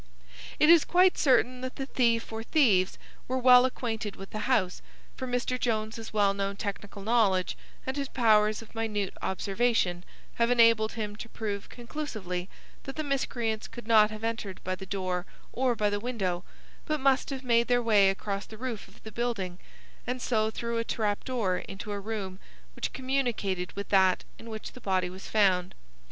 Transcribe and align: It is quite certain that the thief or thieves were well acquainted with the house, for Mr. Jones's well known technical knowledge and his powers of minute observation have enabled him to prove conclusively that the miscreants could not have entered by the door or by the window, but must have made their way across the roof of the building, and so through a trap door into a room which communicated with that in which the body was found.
It 0.59 0.71
is 0.71 0.83
quite 0.83 1.15
certain 1.15 1.61
that 1.61 1.75
the 1.75 1.85
thief 1.85 2.31
or 2.33 2.41
thieves 2.41 2.97
were 3.27 3.37
well 3.37 3.65
acquainted 3.65 4.15
with 4.15 4.31
the 4.31 4.49
house, 4.49 4.81
for 5.15 5.27
Mr. 5.27 5.59
Jones's 5.59 6.11
well 6.11 6.33
known 6.33 6.55
technical 6.55 7.03
knowledge 7.03 7.55
and 7.85 7.95
his 7.95 8.07
powers 8.07 8.63
of 8.63 8.73
minute 8.73 9.13
observation 9.21 10.03
have 10.41 10.49
enabled 10.49 10.93
him 10.93 11.15
to 11.17 11.29
prove 11.29 11.69
conclusively 11.69 12.49
that 12.81 12.95
the 12.95 13.03
miscreants 13.03 13.67
could 13.67 13.85
not 13.85 14.09
have 14.09 14.23
entered 14.23 14.59
by 14.63 14.73
the 14.73 14.87
door 14.87 15.27
or 15.53 15.75
by 15.75 15.91
the 15.91 15.99
window, 15.99 16.43
but 16.87 16.99
must 16.99 17.29
have 17.29 17.43
made 17.43 17.67
their 17.67 17.79
way 17.83 18.09
across 18.09 18.47
the 18.47 18.57
roof 18.57 18.87
of 18.87 19.03
the 19.03 19.11
building, 19.11 19.59
and 20.07 20.19
so 20.19 20.49
through 20.49 20.79
a 20.79 20.83
trap 20.83 21.23
door 21.23 21.57
into 21.59 21.91
a 21.91 21.99
room 21.99 22.39
which 22.75 22.91
communicated 22.91 23.71
with 23.73 23.89
that 23.89 24.23
in 24.39 24.49
which 24.49 24.71
the 24.71 24.81
body 24.81 25.11
was 25.11 25.27
found. 25.27 25.75